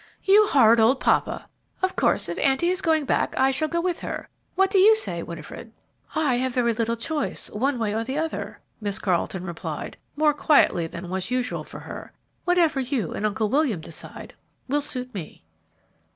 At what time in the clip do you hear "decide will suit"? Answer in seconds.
13.79-15.13